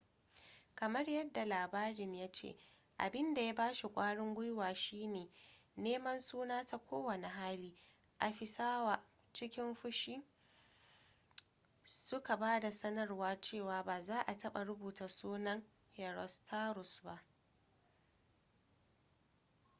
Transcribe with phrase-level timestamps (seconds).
[0.75, 2.55] kamar yadda labarin ya ce
[2.97, 5.29] abin da ya ba shi ƙwarin guiwa shi ne
[5.75, 7.75] neman suna ta kowane hali
[8.19, 9.03] afisawa
[9.33, 10.23] cikin fushi
[11.85, 15.63] suka ba da sanarwar cewa ba za a taɓa rubuta sunan
[15.97, 17.23] herostratus ba